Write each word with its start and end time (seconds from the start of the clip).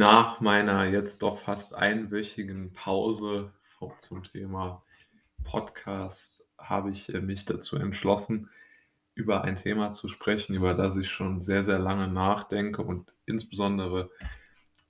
Nach 0.00 0.40
meiner 0.40 0.86
jetzt 0.86 1.20
doch 1.20 1.40
fast 1.40 1.74
einwöchigen 1.74 2.72
Pause 2.72 3.52
zum 3.98 4.22
Thema 4.22 4.82
Podcast 5.44 6.42
habe 6.56 6.90
ich 6.90 7.12
äh, 7.12 7.20
mich 7.20 7.44
dazu 7.44 7.76
entschlossen, 7.76 8.48
über 9.14 9.44
ein 9.44 9.56
Thema 9.56 9.92
zu 9.92 10.08
sprechen, 10.08 10.54
über 10.54 10.72
das 10.72 10.96
ich 10.96 11.10
schon 11.10 11.42
sehr, 11.42 11.64
sehr 11.64 11.78
lange 11.78 12.08
nachdenke 12.08 12.80
und 12.80 13.12
insbesondere 13.26 14.10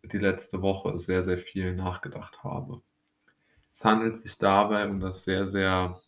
die 0.04 0.18
letzte 0.18 0.62
Woche 0.62 1.00
sehr, 1.00 1.24
sehr 1.24 1.38
viel 1.38 1.74
nachgedacht 1.74 2.44
habe. 2.44 2.80
Es 3.72 3.84
handelt 3.84 4.16
sich 4.16 4.38
dabei 4.38 4.86
um 4.86 5.00
das 5.00 5.24
sehr, 5.24 5.48
sehr 5.48 6.00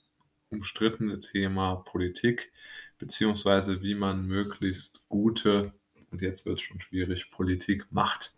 umstrittene 0.49 1.19
Thema 1.19 1.75
Politik, 1.75 2.53
beziehungsweise 2.99 3.83
wie 3.83 3.97
man 3.97 4.29
möglichst 4.29 5.03
gute, 5.09 5.73
und 6.13 6.23
jetzt 6.23 6.47
wird 6.47 6.59
es 6.59 6.63
schon 6.63 6.81
schwierig, 6.81 7.33
Politik 7.33 7.87
macht. 7.91 8.33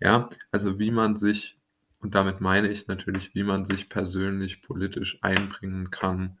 Ja, 0.00 0.30
also 0.50 0.78
wie 0.78 0.90
man 0.90 1.16
sich, 1.16 1.58
und 2.00 2.14
damit 2.14 2.40
meine 2.40 2.68
ich 2.68 2.86
natürlich, 2.86 3.34
wie 3.34 3.42
man 3.42 3.66
sich 3.66 3.88
persönlich 3.90 4.62
politisch 4.62 5.18
einbringen 5.22 5.90
kann 5.90 6.38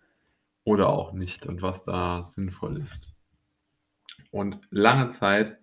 oder 0.64 0.88
auch 0.88 1.12
nicht 1.12 1.46
und 1.46 1.60
was 1.60 1.84
da 1.84 2.24
sinnvoll 2.24 2.78
ist. 2.78 3.08
Und 4.30 4.58
lange 4.70 5.10
Zeit, 5.10 5.58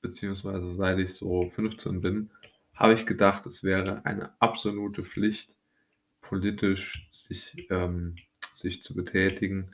beziehungsweise 0.00 0.72
seit 0.72 0.98
ich 0.98 1.14
so 1.14 1.50
15 1.50 2.00
bin, 2.00 2.30
habe 2.74 2.94
ich 2.94 3.06
gedacht, 3.06 3.44
es 3.46 3.62
wäre 3.62 4.04
eine 4.04 4.30
absolute 4.40 5.04
Pflicht, 5.04 5.50
politisch 6.22 7.08
sich, 7.12 7.66
ähm, 7.70 8.14
sich 8.54 8.82
zu 8.82 8.94
betätigen, 8.94 9.72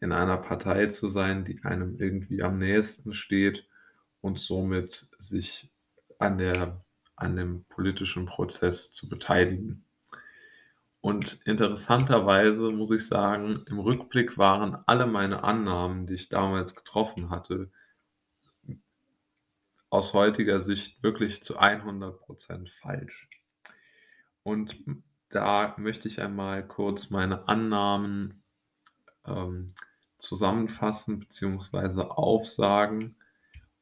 in 0.00 0.12
einer 0.12 0.36
Partei 0.36 0.86
zu 0.86 1.10
sein, 1.10 1.44
die 1.44 1.62
einem 1.64 1.96
irgendwie 1.98 2.42
am 2.42 2.58
nächsten 2.58 3.14
steht 3.14 3.66
und 4.20 4.38
somit 4.38 5.08
sich 5.18 5.70
an, 6.18 6.38
der, 6.38 6.84
an 7.16 7.36
dem 7.36 7.64
politischen 7.64 8.26
Prozess 8.26 8.92
zu 8.92 9.08
beteiligen. 9.08 9.84
Und 11.00 11.40
interessanterweise 11.44 12.70
muss 12.70 12.90
ich 12.90 13.06
sagen, 13.06 13.64
im 13.68 13.78
Rückblick 13.78 14.36
waren 14.36 14.78
alle 14.86 15.06
meine 15.06 15.44
Annahmen, 15.44 16.06
die 16.06 16.14
ich 16.14 16.28
damals 16.28 16.74
getroffen 16.74 17.30
hatte, 17.30 17.70
aus 19.90 20.12
heutiger 20.12 20.60
Sicht 20.60 21.02
wirklich 21.02 21.42
zu 21.42 21.58
100% 21.58 22.68
falsch. 22.80 23.28
Und 24.42 24.76
da 25.30 25.74
möchte 25.78 26.08
ich 26.08 26.20
einmal 26.20 26.66
kurz 26.66 27.10
meine 27.10 27.48
Annahmen 27.48 28.42
ähm, 29.24 29.74
zusammenfassen 30.18 31.20
bzw. 31.20 32.02
aufsagen, 32.02 33.16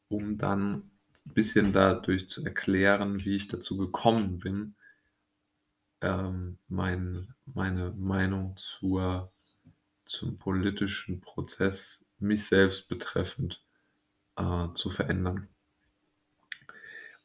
um 0.09 0.39
dann 0.39 0.91
ein 1.27 1.34
bisschen 1.34 1.72
dadurch 1.72 2.28
zu 2.28 2.44
erklären, 2.44 3.24
wie 3.24 3.36
ich 3.36 3.48
dazu 3.48 3.77
gekommen 3.77 4.38
bin, 4.38 4.74
ähm, 6.00 6.58
mein, 6.69 7.34
meine 7.46 7.91
Meinung 7.92 8.56
zur, 8.56 9.32
zum 10.06 10.38
politischen 10.38 11.20
Prozess 11.20 12.04
mich 12.19 12.47
selbst 12.47 12.88
betreffend 12.88 13.62
äh, 14.36 14.69
zu 14.74 14.91
verändern. 14.91 15.48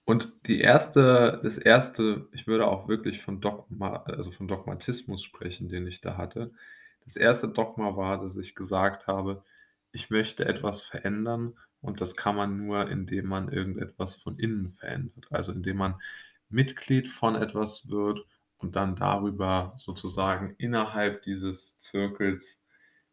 Und 0.04 0.34
die 0.48 0.60
erste, 0.60 1.40
das 1.44 1.58
erste, 1.58 2.28
ich 2.34 2.48
würde 2.48 2.68
auch 2.68 2.88
wirklich 2.88 3.22
von 3.22 3.40
Dogma, 3.40 4.04
also 4.04 4.32
von 4.32 4.48
Dogmatismus 4.48 5.24
sprechen, 5.24 5.70
den 5.70 5.88
ich 5.88 6.02
da 6.02 6.18
hatte. 6.18 6.52
Das 7.06 7.16
erste 7.16 7.48
Dogma 7.48 7.96
war, 7.96 8.22
dass 8.22 8.36
ich 8.36 8.56
gesagt 8.56 9.08
habe, 9.08 9.44
ich 9.92 10.10
möchte 10.10 10.46
etwas 10.46 10.82
verändern 10.82 11.54
und 11.82 12.00
das 12.00 12.16
kann 12.16 12.36
man 12.36 12.58
nur, 12.58 12.90
indem 12.90 13.28
man 13.28 13.52
irgendetwas 13.52 14.16
von 14.16 14.38
innen 14.38 14.74
verändert. 14.74 15.26
Also 15.32 15.52
indem 15.52 15.78
man 15.78 15.96
Mitglied 16.50 17.10
von 17.10 17.36
etwas 17.36 17.90
wird 17.90 18.26
und 18.58 18.76
dann 18.76 18.96
darüber 18.96 19.74
sozusagen 19.78 20.56
innerhalb 20.58 21.24
dieses 21.24 21.80
Zirkels 21.80 22.62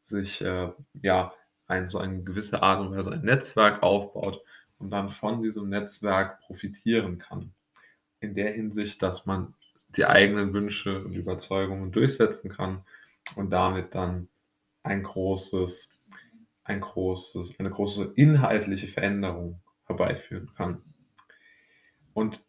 sich 0.05 0.41
äh, 0.43 0.71
ja 1.03 1.33
ein, 1.67 1.91
so 1.91 1.99
eine 1.99 2.23
gewisse 2.23 2.63
Art 2.63 2.81
und 2.81 2.97
Weise 2.97 3.13
ein 3.13 3.23
Netzwerk 3.23 3.83
aufbaut 3.83 4.43
und 4.79 4.91
dann 4.91 5.11
von 5.11 5.43
diesem 5.43 5.69
Netzwerk 5.69 6.41
profitieren 6.41 7.19
kann. 7.19 7.53
In 8.21 8.35
der 8.35 8.53
Hinsicht, 8.53 9.03
dass 9.03 9.27
man 9.27 9.55
die 9.97 10.05
eigenen 10.05 10.53
Wünsche 10.53 11.05
und 11.05 11.15
Überzeugungen 11.15 11.93
durchsetzen 11.93 12.51
kann 12.51 12.85
und 13.37 13.51
damit 13.51 13.95
dann 13.95 14.29
ein 14.83 15.03
großes 15.03 15.91
ein 16.69 16.81
großes, 16.81 17.59
eine 17.59 17.71
große 17.71 18.13
inhaltliche 18.15 18.89
Veränderung 18.89 19.61
herbeiführen 19.87 20.51
kann. 20.55 20.83
Und 22.13 22.45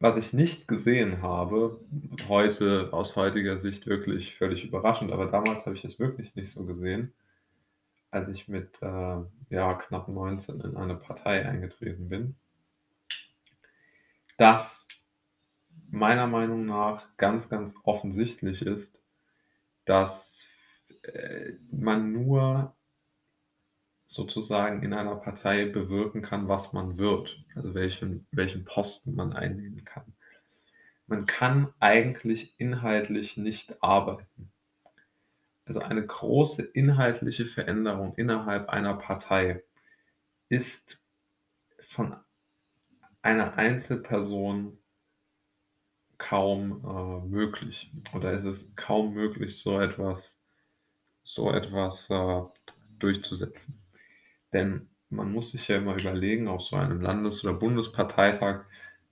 was 0.00 0.16
ich 0.16 0.32
nicht 0.32 0.66
gesehen 0.66 1.22
habe, 1.22 1.80
heute 2.28 2.92
aus 2.92 3.14
heutiger 3.14 3.58
Sicht 3.58 3.86
wirklich 3.86 4.34
völlig 4.36 4.64
überraschend, 4.64 5.12
aber 5.12 5.26
damals 5.26 5.64
habe 5.64 5.76
ich 5.76 5.84
es 5.84 5.98
wirklich 5.98 6.34
nicht 6.34 6.52
so 6.52 6.64
gesehen, 6.64 7.12
als 8.10 8.28
ich 8.28 8.48
mit 8.48 8.70
äh, 8.82 9.16
ja, 9.50 9.74
knapp 9.74 10.08
19 10.08 10.60
in 10.60 10.76
eine 10.76 10.96
Partei 10.96 11.46
eingetreten 11.46 12.08
bin, 12.08 12.36
dass 14.38 14.88
meiner 15.90 16.26
Meinung 16.26 16.66
nach 16.66 17.06
ganz, 17.16 17.48
ganz 17.48 17.76
offensichtlich 17.84 18.62
ist, 18.62 18.98
dass 19.84 20.46
man 21.70 22.12
nur 22.12 22.74
sozusagen 24.06 24.82
in 24.82 24.92
einer 24.92 25.16
Partei 25.16 25.64
bewirken 25.66 26.22
kann, 26.22 26.46
was 26.46 26.72
man 26.72 26.98
wird, 26.98 27.44
also 27.54 27.74
welchen, 27.74 28.26
welchen 28.30 28.64
Posten 28.64 29.14
man 29.14 29.32
einnehmen 29.32 29.84
kann. 29.84 30.04
Man 31.06 31.26
kann 31.26 31.72
eigentlich 31.80 32.54
inhaltlich 32.58 33.36
nicht 33.36 33.82
arbeiten. 33.82 34.52
Also 35.64 35.80
eine 35.80 36.04
große 36.04 36.62
inhaltliche 36.62 37.46
Veränderung 37.46 38.14
innerhalb 38.16 38.68
einer 38.68 38.94
Partei 38.94 39.62
ist 40.48 41.00
von 41.88 42.16
einer 43.22 43.54
Einzelperson 43.54 44.78
kaum 46.18 46.84
äh, 46.84 47.26
möglich. 47.28 47.90
Oder 48.14 48.32
ist 48.32 48.44
es 48.44 48.76
kaum 48.76 49.14
möglich, 49.14 49.60
so 49.62 49.80
etwas 49.80 50.38
so 51.24 51.50
etwas 51.50 52.08
äh, 52.10 52.42
durchzusetzen. 52.98 53.78
Denn 54.52 54.88
man 55.10 55.32
muss 55.32 55.52
sich 55.52 55.68
ja 55.68 55.76
immer 55.76 55.98
überlegen, 55.98 56.48
auf 56.48 56.62
so 56.62 56.76
einem 56.76 57.00
Landes- 57.00 57.44
oder 57.44 57.54
Bundesparteitag 57.54 58.64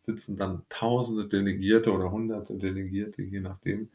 sitzen 0.06 0.36
dann 0.36 0.62
tausende 0.68 1.28
Delegierte 1.28 1.92
oder 1.92 2.10
hunderte 2.10 2.54
Delegierte, 2.56 3.22
je 3.22 3.40
nachdem. 3.40 3.90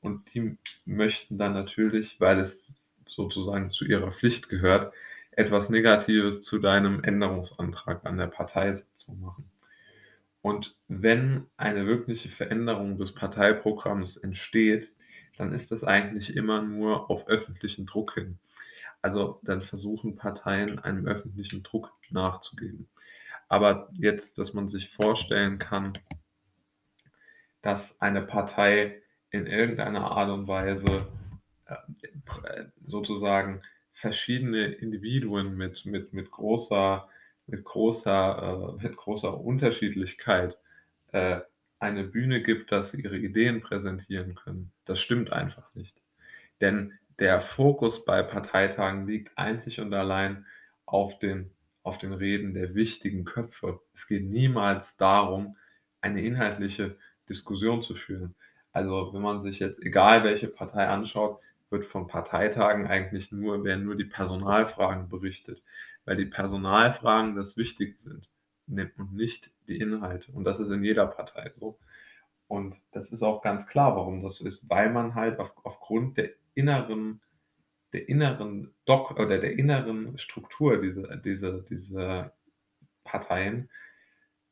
Und 0.00 0.32
die 0.34 0.56
möchten 0.86 1.38
dann 1.38 1.52
natürlich, 1.52 2.20
weil 2.20 2.38
es 2.38 2.76
sozusagen 3.06 3.70
zu 3.70 3.84
ihrer 3.84 4.12
Pflicht 4.12 4.48
gehört, 4.48 4.94
etwas 5.32 5.70
Negatives 5.70 6.42
zu 6.42 6.58
deinem 6.58 7.02
Änderungsantrag 7.02 8.04
an 8.06 8.16
der 8.16 8.26
Parteisitzung 8.26 9.20
machen. 9.20 9.50
Und 10.42 10.74
wenn 10.88 11.46
eine 11.56 11.86
wirkliche 11.86 12.30
Veränderung 12.30 12.96
des 12.96 13.12
Parteiprogramms 13.14 14.16
entsteht, 14.16 14.90
dann 15.40 15.54
ist 15.54 15.72
das 15.72 15.84
eigentlich 15.84 16.36
immer 16.36 16.60
nur 16.60 17.08
auf 17.08 17.26
öffentlichen 17.26 17.86
Druck 17.86 18.12
hin. 18.12 18.38
Also 19.00 19.40
dann 19.42 19.62
versuchen 19.62 20.14
Parteien 20.14 20.78
einem 20.78 21.06
öffentlichen 21.06 21.62
Druck 21.62 21.90
nachzugeben. 22.10 22.90
Aber 23.48 23.88
jetzt, 23.94 24.36
dass 24.36 24.52
man 24.52 24.68
sich 24.68 24.90
vorstellen 24.90 25.58
kann, 25.58 25.96
dass 27.62 28.02
eine 28.02 28.20
Partei 28.20 29.00
in 29.30 29.46
irgendeiner 29.46 30.10
Art 30.10 30.28
und 30.28 30.46
Weise 30.46 31.06
äh, 31.64 32.64
sozusagen 32.86 33.62
verschiedene 33.94 34.66
Individuen 34.66 35.56
mit, 35.56 35.86
mit, 35.86 36.12
mit 36.12 36.30
großer, 36.30 37.08
mit 37.46 37.64
großer, 37.64 38.76
äh, 38.78 38.82
mit 38.82 38.94
großer 38.94 39.40
Unterschiedlichkeit 39.40 40.58
äh, 41.12 41.40
eine 41.80 42.04
Bühne 42.04 42.42
gibt, 42.42 42.70
dass 42.70 42.90
sie 42.92 43.00
ihre 43.00 43.16
Ideen 43.16 43.62
präsentieren 43.62 44.34
können. 44.34 44.70
Das 44.84 45.00
stimmt 45.00 45.32
einfach 45.32 45.74
nicht. 45.74 45.96
Denn 46.60 46.92
der 47.18 47.40
Fokus 47.40 48.04
bei 48.04 48.22
Parteitagen 48.22 49.06
liegt 49.06 49.36
einzig 49.36 49.80
und 49.80 49.92
allein 49.94 50.46
auf 50.84 51.18
den, 51.18 51.50
auf 51.82 51.98
den 51.98 52.12
Reden 52.12 52.54
der 52.54 52.74
wichtigen 52.74 53.24
Köpfe. 53.24 53.80
Es 53.94 54.06
geht 54.06 54.24
niemals 54.24 54.96
darum, 54.98 55.56
eine 56.02 56.22
inhaltliche 56.22 56.96
Diskussion 57.28 57.82
zu 57.82 57.94
führen. 57.94 58.34
Also 58.72 59.12
wenn 59.12 59.22
man 59.22 59.42
sich 59.42 59.58
jetzt 59.58 59.82
egal 59.82 60.22
welche 60.22 60.48
Partei 60.48 60.86
anschaut, 60.86 61.40
wird 61.70 61.86
von 61.86 62.08
Parteitagen 62.08 62.86
eigentlich 62.86 63.32
nur, 63.32 63.64
werden 63.64 63.84
nur 63.84 63.96
die 63.96 64.04
Personalfragen 64.04 65.08
berichtet, 65.08 65.62
weil 66.04 66.16
die 66.16 66.26
Personalfragen 66.26 67.36
das 67.36 67.56
Wichtigste 67.56 68.10
sind 68.10 68.28
und 68.70 69.14
nicht 69.14 69.50
die 69.68 69.78
Inhalte. 69.78 70.32
Und 70.32 70.44
das 70.44 70.60
ist 70.60 70.70
in 70.70 70.84
jeder 70.84 71.06
Partei 71.06 71.52
so. 71.58 71.78
Und 72.48 72.76
das 72.92 73.12
ist 73.12 73.22
auch 73.22 73.42
ganz 73.42 73.66
klar, 73.66 73.94
warum 73.96 74.22
das 74.22 74.36
so 74.36 74.46
ist, 74.46 74.68
weil 74.68 74.90
man 74.90 75.14
halt 75.14 75.38
auf, 75.38 75.52
aufgrund 75.64 76.16
der 76.16 76.30
inneren, 76.54 77.20
der 77.92 78.08
inneren 78.08 78.74
Doc 78.86 79.12
oder 79.12 79.38
der 79.38 79.52
inneren 79.52 80.18
Struktur 80.18 80.80
dieser, 80.80 81.16
dieser, 81.16 81.60
dieser 81.62 82.32
Parteien 83.04 83.70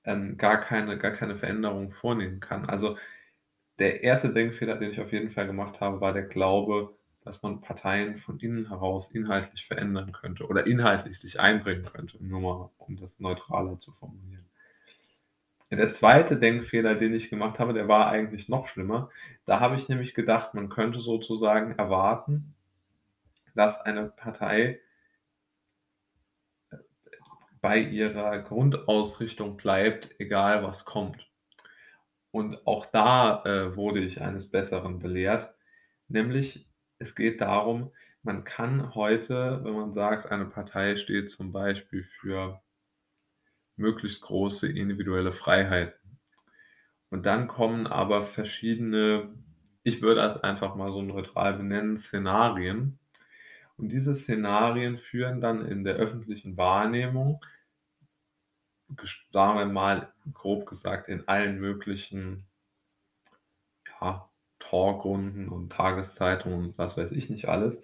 ähm, 0.04 0.36
gar 0.36 0.60
keine 0.60 0.98
gar 0.98 1.12
keine 1.12 1.36
Veränderung 1.36 1.90
vornehmen 1.90 2.40
kann. 2.40 2.66
Also, 2.66 2.96
der 3.78 4.02
erste 4.02 4.32
Denkfehler, 4.32 4.76
den 4.76 4.92
ich 4.92 5.00
auf 5.00 5.12
jeden 5.12 5.30
Fall 5.30 5.46
gemacht 5.46 5.80
habe, 5.80 6.00
war 6.00 6.12
der 6.12 6.24
Glaube, 6.24 6.96
dass 7.28 7.42
man 7.42 7.60
Parteien 7.60 8.16
von 8.16 8.38
innen 8.40 8.68
heraus 8.68 9.10
inhaltlich 9.10 9.66
verändern 9.66 10.12
könnte 10.12 10.46
oder 10.46 10.66
inhaltlich 10.66 11.20
sich 11.20 11.38
einbringen 11.38 11.84
könnte, 11.84 12.16
nur 12.24 12.40
mal 12.40 12.70
um 12.78 12.96
das 12.96 13.20
neutraler 13.20 13.78
zu 13.80 13.92
formulieren. 13.92 14.46
Der 15.70 15.90
zweite 15.90 16.38
Denkfehler, 16.38 16.94
den 16.94 17.12
ich 17.12 17.28
gemacht 17.28 17.58
habe, 17.58 17.74
der 17.74 17.86
war 17.86 18.08
eigentlich 18.08 18.48
noch 18.48 18.68
schlimmer. 18.68 19.10
Da 19.44 19.60
habe 19.60 19.76
ich 19.76 19.88
nämlich 19.90 20.14
gedacht, 20.14 20.54
man 20.54 20.70
könnte 20.70 21.00
sozusagen 21.00 21.72
erwarten, 21.72 22.54
dass 23.54 23.82
eine 23.82 24.06
Partei 24.06 24.80
äh, 26.70 26.76
bei 27.60 27.78
ihrer 27.78 28.38
Grundausrichtung 28.38 29.58
bleibt, 29.58 30.18
egal 30.18 30.62
was 30.62 30.86
kommt. 30.86 31.28
Und 32.30 32.66
auch 32.66 32.86
da 32.86 33.44
äh, 33.44 33.76
wurde 33.76 34.00
ich 34.00 34.22
eines 34.22 34.50
Besseren 34.50 34.98
belehrt, 34.98 35.52
nämlich 36.08 36.67
es 36.98 37.14
geht 37.14 37.40
darum, 37.40 37.90
man 38.22 38.44
kann 38.44 38.94
heute, 38.94 39.60
wenn 39.62 39.74
man 39.74 39.94
sagt, 39.94 40.30
eine 40.30 40.46
Partei 40.46 40.96
steht 40.96 41.30
zum 41.30 41.52
Beispiel 41.52 42.04
für 42.04 42.60
möglichst 43.76 44.22
große 44.22 44.68
individuelle 44.68 45.32
Freiheiten. 45.32 46.18
Und 47.10 47.24
dann 47.24 47.48
kommen 47.48 47.86
aber 47.86 48.24
verschiedene, 48.24 49.34
ich 49.82 50.02
würde 50.02 50.20
das 50.20 50.42
einfach 50.42 50.74
mal 50.74 50.92
so 50.92 51.00
neutral 51.00 51.54
benennen, 51.54 51.96
Szenarien. 51.96 52.98
Und 53.76 53.90
diese 53.90 54.14
Szenarien 54.14 54.98
führen 54.98 55.40
dann 55.40 55.64
in 55.64 55.84
der 55.84 55.94
öffentlichen 55.94 56.56
Wahrnehmung, 56.56 57.42
sagen 59.32 59.58
wir 59.58 59.66
mal 59.66 60.12
grob 60.32 60.66
gesagt, 60.66 61.08
in 61.08 61.26
allen 61.28 61.60
möglichen 61.60 62.44
ja, 64.00 64.27
Talkrunden 64.68 65.48
und 65.48 65.72
Tageszeitungen 65.72 66.58
und 66.66 66.78
was 66.78 66.96
weiß 66.96 67.12
ich 67.12 67.30
nicht 67.30 67.48
alles, 67.48 67.82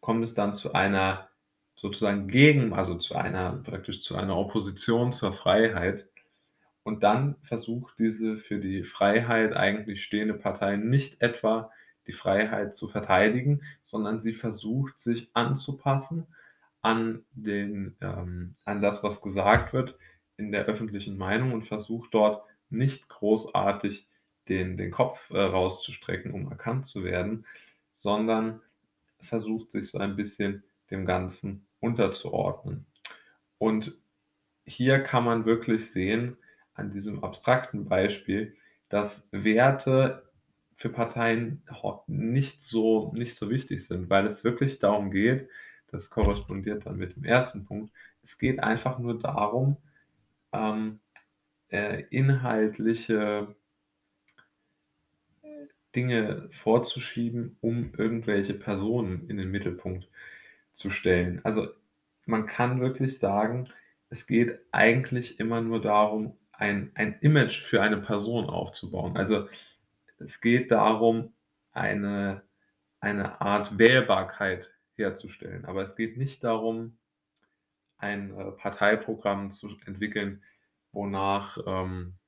kommt 0.00 0.24
es 0.24 0.34
dann 0.34 0.54
zu 0.54 0.72
einer 0.72 1.28
sozusagen 1.76 2.28
gegen, 2.28 2.72
also 2.72 2.96
zu 2.96 3.14
einer, 3.14 3.52
praktisch 3.64 4.02
zu 4.02 4.16
einer 4.16 4.36
Opposition 4.36 5.12
zur 5.12 5.32
Freiheit. 5.32 6.08
Und 6.82 7.02
dann 7.02 7.36
versucht 7.42 7.98
diese 7.98 8.38
für 8.38 8.58
die 8.58 8.84
Freiheit 8.84 9.54
eigentlich 9.54 10.04
stehende 10.04 10.34
Partei 10.34 10.76
nicht 10.76 11.20
etwa 11.20 11.70
die 12.06 12.12
Freiheit 12.12 12.76
zu 12.76 12.88
verteidigen, 12.88 13.62
sondern 13.82 14.20
sie 14.20 14.32
versucht 14.32 14.98
sich 15.00 15.28
anzupassen 15.34 16.26
an, 16.82 17.24
den, 17.32 17.96
ähm, 18.00 18.54
an 18.64 18.80
das, 18.80 19.02
was 19.02 19.20
gesagt 19.20 19.72
wird 19.72 19.96
in 20.36 20.52
der 20.52 20.66
öffentlichen 20.66 21.16
Meinung 21.16 21.52
und 21.52 21.66
versucht 21.66 22.14
dort 22.14 22.44
nicht 22.70 23.08
großartig 23.08 24.06
den, 24.48 24.76
den 24.76 24.90
Kopf 24.90 25.30
äh, 25.30 25.38
rauszustrecken, 25.38 26.32
um 26.32 26.50
erkannt 26.50 26.86
zu 26.86 27.04
werden, 27.04 27.46
sondern 28.00 28.60
versucht 29.20 29.72
sich 29.72 29.90
so 29.90 29.98
ein 29.98 30.16
bisschen 30.16 30.62
dem 30.90 31.06
Ganzen 31.06 31.66
unterzuordnen. 31.80 32.86
Und 33.58 33.94
hier 34.64 35.00
kann 35.00 35.24
man 35.24 35.44
wirklich 35.44 35.90
sehen, 35.90 36.36
an 36.74 36.90
diesem 36.90 37.24
abstrakten 37.24 37.88
Beispiel, 37.88 38.54
dass 38.88 39.28
Werte 39.32 40.28
für 40.76 40.90
Parteien 40.90 41.62
nicht 42.06 42.62
so, 42.62 43.12
nicht 43.14 43.38
so 43.38 43.48
wichtig 43.48 43.86
sind, 43.86 44.10
weil 44.10 44.26
es 44.26 44.44
wirklich 44.44 44.78
darum 44.78 45.10
geht, 45.10 45.48
das 45.90 46.10
korrespondiert 46.10 46.84
dann 46.84 46.98
mit 46.98 47.16
dem 47.16 47.24
ersten 47.24 47.64
Punkt, 47.64 47.92
es 48.22 48.38
geht 48.38 48.60
einfach 48.60 48.98
nur 48.98 49.18
darum, 49.18 49.78
ähm, 50.52 51.00
äh, 51.68 52.02
inhaltliche 52.10 53.54
Dinge 55.96 56.48
vorzuschieben, 56.52 57.56
um 57.60 57.92
irgendwelche 57.96 58.54
Personen 58.54 59.28
in 59.28 59.38
den 59.38 59.50
Mittelpunkt 59.50 60.08
zu 60.74 60.90
stellen. 60.90 61.40
Also 61.42 61.68
man 62.26 62.46
kann 62.46 62.80
wirklich 62.80 63.18
sagen, 63.18 63.68
es 64.10 64.26
geht 64.26 64.60
eigentlich 64.72 65.40
immer 65.40 65.60
nur 65.60 65.80
darum, 65.80 66.36
ein, 66.52 66.92
ein 66.94 67.18
Image 67.20 67.62
für 67.62 67.82
eine 67.82 67.98
Person 67.98 68.46
aufzubauen. 68.46 69.16
Also 69.16 69.48
es 70.18 70.40
geht 70.40 70.70
darum, 70.70 71.32
eine, 71.72 72.42
eine 73.00 73.40
Art 73.40 73.78
Wählbarkeit 73.78 74.70
herzustellen. 74.96 75.64
Aber 75.64 75.82
es 75.82 75.96
geht 75.96 76.16
nicht 76.16 76.42
darum, 76.44 76.98
ein 77.98 78.36
äh, 78.38 78.52
Parteiprogramm 78.52 79.50
zu 79.50 79.76
entwickeln, 79.86 80.42
wonach, 80.92 81.58
ähm, 81.66 82.14
äh, 82.14 82.25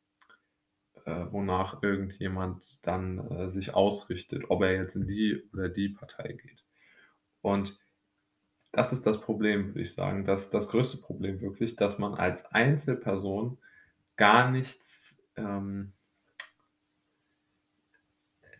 wonach 1.31 1.82
irgendjemand 1.82 2.62
dann 2.82 3.19
äh, 3.31 3.49
sich 3.49 3.75
ausrichtet, 3.75 4.44
ob 4.49 4.62
er 4.62 4.72
jetzt 4.72 4.96
in 4.96 5.06
die 5.06 5.43
oder 5.52 5.69
die 5.69 5.88
Partei 5.88 6.32
geht. 6.32 6.64
Und 7.43 7.78
das 8.72 8.93
ist 8.93 9.06
das 9.06 9.20
Problem, 9.20 9.69
würde 9.69 9.82
ich 9.82 9.94
sagen. 9.94 10.25
Das 10.25 10.50
das 10.50 10.69
größte 10.69 10.99
Problem 10.99 11.40
wirklich, 11.40 11.76
dass 11.76 11.99
man 11.99 12.14
als 12.14 12.46
Einzelperson 12.52 13.58
gar 14.16 14.50
nichts, 14.50 15.19
ähm 15.37 15.93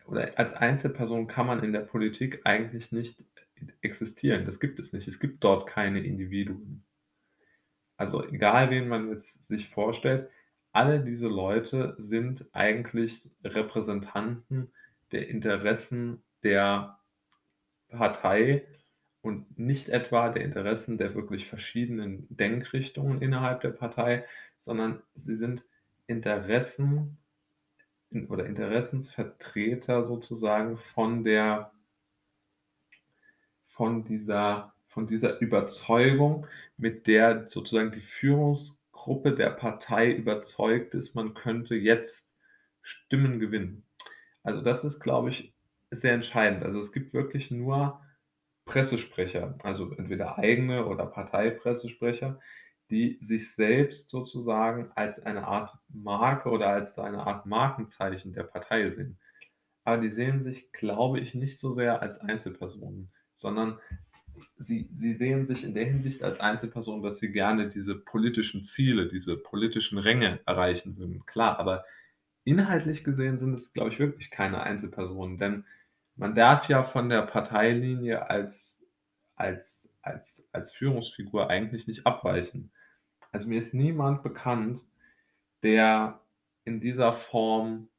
oder 0.07 0.37
als 0.39 0.53
Einzelperson 0.53 1.27
kann 1.27 1.45
man 1.45 1.63
in 1.63 1.71
der 1.71 1.81
Politik 1.81 2.41
eigentlich 2.45 2.91
nicht 2.91 3.23
existieren. 3.81 4.45
Das 4.45 4.59
gibt 4.59 4.79
es 4.79 4.93
nicht. 4.93 5.07
Es 5.07 5.19
gibt 5.19 5.43
dort 5.43 5.67
keine 5.67 5.99
Individuen. 5.99 6.83
Also 7.97 8.25
egal, 8.25 8.69
wen 8.69 8.87
man 8.87 9.09
jetzt 9.09 9.47
sich 9.47 9.69
vorstellt, 9.69 10.29
alle 10.71 10.99
diese 11.01 11.27
Leute 11.27 11.95
sind 11.97 12.45
eigentlich 12.53 13.29
Repräsentanten 13.43 14.71
der 15.11 15.27
Interessen 15.29 16.21
der 16.43 16.99
Partei 17.89 18.65
und 19.21 19.57
nicht 19.59 19.89
etwa 19.89 20.29
der 20.29 20.43
Interessen 20.43 20.97
der 20.97 21.15
wirklich 21.15 21.47
verschiedenen 21.47 22.27
Denkrichtungen 22.29 23.21
innerhalb 23.21 23.61
der 23.61 23.71
Partei, 23.71 24.25
sondern 24.59 25.01
sie 25.15 25.35
sind 25.35 25.63
Interessen 26.07 27.17
oder 28.29 28.45
Interessensvertreter 28.45 30.03
sozusagen 30.03 30.77
von 30.77 31.23
der 31.23 31.71
von 33.67 34.03
dieser 34.03 34.73
von 34.87 35.07
dieser 35.07 35.39
Überzeugung, 35.39 36.47
mit 36.77 37.05
der 37.07 37.47
sozusagen 37.47 37.91
die 37.91 38.01
Führungsgruppe 39.09 39.35
der 39.35 39.49
Partei 39.49 40.11
überzeugt 40.11 40.93
ist, 40.93 41.15
man 41.15 41.33
könnte 41.33 41.73
jetzt 41.75 42.37
Stimmen 42.83 43.39
gewinnen. 43.39 43.83
Also 44.43 44.61
das 44.61 44.83
ist, 44.83 44.99
glaube 44.99 45.31
ich, 45.31 45.53
sehr 45.89 46.13
entscheidend. 46.13 46.63
Also 46.63 46.79
es 46.79 46.91
gibt 46.91 47.13
wirklich 47.13 47.49
nur 47.49 47.99
Pressesprecher, 48.65 49.57
also 49.63 49.91
entweder 49.93 50.37
eigene 50.37 50.85
oder 50.85 51.07
Parteipressesprecher, 51.07 52.39
die 52.91 53.17
sich 53.19 53.55
selbst 53.55 54.09
sozusagen 54.09 54.91
als 54.95 55.19
eine 55.25 55.47
Art 55.47 55.75
Marke 55.89 56.49
oder 56.49 56.67
als 56.69 56.99
eine 56.99 57.25
Art 57.25 57.47
Markenzeichen 57.47 58.33
der 58.33 58.43
Partei 58.43 58.91
sehen. 58.91 59.17
Aber 59.85 60.01
die 60.01 60.11
sehen 60.11 60.43
sich, 60.43 60.71
glaube 60.71 61.19
ich, 61.19 61.33
nicht 61.33 61.59
so 61.59 61.73
sehr 61.73 62.01
als 62.03 62.19
Einzelpersonen, 62.19 63.11
sondern 63.35 63.79
sie, 64.57 64.89
sie 64.93 65.13
sehen 65.13 65.45
sich 65.45 65.63
in 65.63 65.73
der 65.73 65.85
Hinsicht 65.85 66.23
als 66.23 66.39
Einzelpersonen, 66.39 67.03
dass 67.03 67.19
sie 67.19 67.31
gerne 67.31 67.69
diese 67.69 67.95
politischen 67.95 68.63
Ziele, 68.63 69.07
diese 69.07 69.37
politischen 69.37 69.97
Ränge 69.97 70.39
erreichen 70.45 70.97
würden. 70.97 71.25
Klar, 71.25 71.59
aber 71.59 71.85
inhaltlich 72.43 73.03
gesehen 73.03 73.39
sind 73.39 73.53
es, 73.53 73.73
glaube 73.73 73.91
ich, 73.91 73.99
wirklich 73.99 74.31
keine 74.31 74.61
Einzelpersonen, 74.61 75.37
denn 75.37 75.65
man 76.15 76.35
darf 76.35 76.67
ja 76.67 76.83
von 76.83 77.09
der 77.09 77.21
Parteilinie 77.21 78.29
als, 78.29 78.83
als, 79.35 79.89
als, 80.01 80.47
als 80.51 80.73
Führungsfigur 80.73 81.49
eigentlich 81.49 81.87
nicht 81.87 82.05
abweichen. 82.05 82.71
Also 83.31 83.47
mir 83.47 83.59
ist 83.59 83.73
niemand 83.73 84.23
bekannt, 84.23 84.81
der 85.63 86.19
in 86.65 86.81
dieser 86.81 87.13
Form 87.13 87.89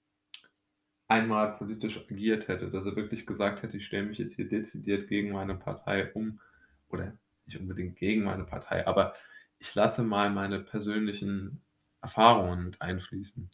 einmal 1.11 1.57
politisch 1.57 1.99
agiert 1.99 2.49
hätte, 2.49 2.71
dass 2.71 2.87
er 2.87 2.97
wirklich 2.97 3.27
gesagt 3.27 3.63
hätte, 3.63 3.77
ich 3.77 3.87
stelle 3.87 4.07
mich 4.07 4.19
jetzt 4.19 4.37
hier 4.37 4.49
dezidiert 4.49 5.09
gegen 5.09 5.33
meine 5.33 5.55
Partei 5.55 6.13
um 6.13 6.41
oder 6.89 7.13
nicht 7.47 7.59
unbedingt 7.59 7.97
gegen 7.97 8.23
meine 8.23 8.45
Partei, 8.45 8.87
aber 8.87 9.15
ich 9.59 9.75
lasse 9.75 10.03
mal 10.03 10.31
meine 10.31 10.61
persönlichen 10.61 11.61
Erfahrungen 12.01 12.65
mit 12.65 12.81
einfließen. 12.81 13.51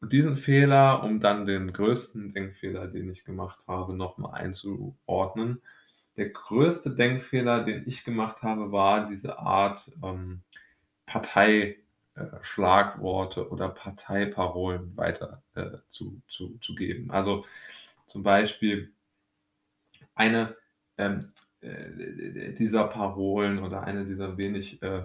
Und 0.00 0.12
diesen 0.12 0.36
Fehler, 0.36 1.02
um 1.02 1.20
dann 1.20 1.44
den 1.44 1.72
größten 1.72 2.32
Denkfehler, 2.32 2.86
den 2.86 3.10
ich 3.10 3.24
gemacht 3.24 3.58
habe, 3.66 3.94
nochmal 3.94 4.40
einzuordnen. 4.40 5.60
Der 6.16 6.30
größte 6.30 6.90
Denkfehler, 6.94 7.64
den 7.64 7.82
ich 7.86 8.04
gemacht 8.04 8.42
habe, 8.42 8.70
war 8.70 9.08
diese 9.08 9.38
Art 9.38 9.90
ähm, 10.02 10.42
Parteischlagworte 11.06 11.87
äh, 12.18 13.40
oder 13.40 13.68
Parteiparolen 13.68 14.96
weiter 14.96 15.42
äh, 15.54 15.78
zu, 15.90 16.20
zu, 16.28 16.58
zu 16.58 16.74
geben. 16.74 17.10
Also 17.10 17.44
zum 18.06 18.22
Beispiel 18.22 18.92
eine 20.14 20.56
ähm, 20.96 21.32
äh, 21.60 22.52
dieser 22.52 22.84
Parolen 22.88 23.58
oder 23.58 23.82
eine 23.82 24.04
dieser 24.04 24.36
wenig 24.36 24.82
äh, 24.82 25.02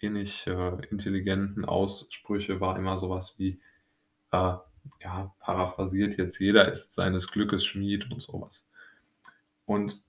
wenig 0.00 0.46
äh, 0.46 0.86
intelligenten 0.90 1.64
Aussprüche 1.64 2.60
war 2.60 2.76
immer 2.76 2.98
sowas 2.98 3.34
wie, 3.38 3.60
äh, 4.30 4.54
ja, 5.00 5.34
paraphrasiert 5.40 6.18
jetzt, 6.18 6.38
jeder 6.38 6.70
ist 6.70 6.94
seines 6.94 7.28
Glückes 7.28 7.64
Schmied 7.64 8.10
und 8.10 8.22
sowas. 8.22 8.66
Und 9.64 10.00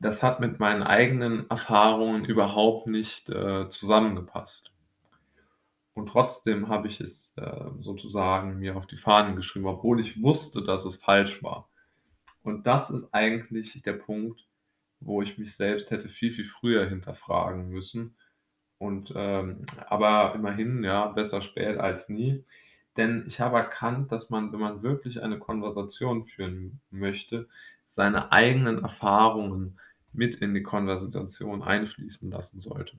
das 0.00 0.22
hat 0.22 0.40
mit 0.40 0.58
meinen 0.58 0.82
eigenen 0.82 1.48
Erfahrungen 1.50 2.24
überhaupt 2.24 2.86
nicht 2.86 3.28
zusammengepasst. 3.70 4.73
Und 5.94 6.08
trotzdem 6.08 6.68
habe 6.68 6.88
ich 6.88 7.00
es 7.00 7.30
äh, 7.36 7.70
sozusagen 7.80 8.58
mir 8.58 8.76
auf 8.76 8.86
die 8.86 8.96
Fahnen 8.96 9.36
geschrieben, 9.36 9.66
obwohl 9.66 10.00
ich 10.00 10.20
wusste, 10.20 10.62
dass 10.62 10.84
es 10.84 10.96
falsch 10.96 11.42
war. 11.42 11.68
Und 12.42 12.66
das 12.66 12.90
ist 12.90 13.08
eigentlich 13.12 13.80
der 13.82 13.94
Punkt, 13.94 14.44
wo 15.00 15.22
ich 15.22 15.38
mich 15.38 15.56
selbst 15.56 15.90
hätte 15.90 16.08
viel, 16.08 16.32
viel 16.32 16.46
früher 16.46 16.88
hinterfragen 16.88 17.68
müssen. 17.70 18.16
Und 18.78 19.12
ähm, 19.16 19.66
aber 19.88 20.34
immerhin, 20.34 20.82
ja, 20.82 21.06
besser 21.06 21.42
spät 21.42 21.78
als 21.78 22.08
nie. 22.08 22.44
Denn 22.96 23.24
ich 23.26 23.40
habe 23.40 23.56
erkannt, 23.56 24.12
dass 24.12 24.30
man, 24.30 24.52
wenn 24.52 24.60
man 24.60 24.82
wirklich 24.82 25.22
eine 25.22 25.38
Konversation 25.38 26.26
führen 26.26 26.80
möchte, 26.90 27.48
seine 27.86 28.32
eigenen 28.32 28.82
Erfahrungen 28.82 29.78
mit 30.12 30.36
in 30.36 30.54
die 30.54 30.62
Konversation 30.62 31.62
einfließen 31.62 32.30
lassen 32.30 32.60
sollte. 32.60 32.96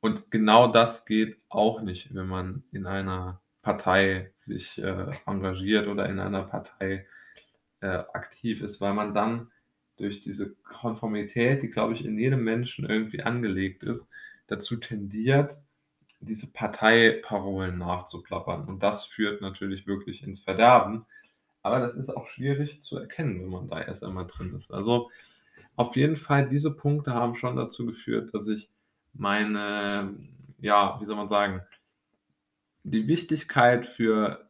Und 0.00 0.30
genau 0.30 0.72
das 0.72 1.04
geht 1.04 1.38
auch 1.48 1.82
nicht, 1.82 2.14
wenn 2.14 2.26
man 2.26 2.62
in 2.72 2.86
einer 2.86 3.40
Partei 3.62 4.32
sich 4.36 4.78
äh, 4.78 5.06
engagiert 5.26 5.86
oder 5.86 6.08
in 6.08 6.18
einer 6.18 6.44
Partei 6.44 7.06
äh, 7.80 7.86
aktiv 7.86 8.62
ist, 8.62 8.80
weil 8.80 8.94
man 8.94 9.14
dann 9.14 9.50
durch 9.96 10.22
diese 10.22 10.54
Konformität, 10.64 11.62
die, 11.62 11.70
glaube 11.70 11.92
ich, 11.92 12.04
in 12.04 12.18
jedem 12.18 12.42
Menschen 12.42 12.88
irgendwie 12.88 13.22
angelegt 13.22 13.82
ist, 13.82 14.08
dazu 14.46 14.76
tendiert, 14.76 15.54
diese 16.20 16.50
Parteiparolen 16.50 17.78
nachzuplappern. 17.78 18.64
Und 18.66 18.82
das 18.82 19.04
führt 19.04 19.42
natürlich 19.42 19.86
wirklich 19.86 20.22
ins 20.22 20.40
Verderben. 20.40 21.04
Aber 21.62 21.80
das 21.80 21.94
ist 21.94 22.08
auch 22.08 22.26
schwierig 22.26 22.82
zu 22.82 22.96
erkennen, 22.96 23.40
wenn 23.42 23.50
man 23.50 23.68
da 23.68 23.82
erst 23.82 24.02
einmal 24.02 24.26
drin 24.26 24.54
ist. 24.56 24.70
Also 24.72 25.10
auf 25.76 25.94
jeden 25.96 26.16
Fall, 26.16 26.48
diese 26.48 26.70
Punkte 26.70 27.12
haben 27.14 27.36
schon 27.36 27.56
dazu 27.56 27.84
geführt, 27.86 28.32
dass 28.32 28.48
ich 28.48 28.70
meine, 29.12 30.14
ja, 30.58 30.98
wie 31.00 31.06
soll 31.06 31.16
man 31.16 31.28
sagen, 31.28 31.62
die 32.82 33.06
Wichtigkeit 33.06 33.86
für 33.86 34.48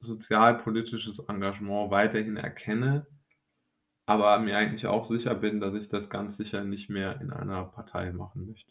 sozialpolitisches 0.00 1.18
Engagement 1.20 1.90
weiterhin 1.90 2.36
erkenne, 2.36 3.06
aber 4.06 4.38
mir 4.38 4.56
eigentlich 4.56 4.86
auch 4.86 5.06
sicher 5.06 5.34
bin, 5.34 5.60
dass 5.60 5.74
ich 5.74 5.88
das 5.88 6.08
ganz 6.08 6.36
sicher 6.36 6.64
nicht 6.64 6.88
mehr 6.88 7.20
in 7.20 7.30
einer 7.30 7.64
Partei 7.64 8.12
machen 8.12 8.46
möchte. 8.46 8.70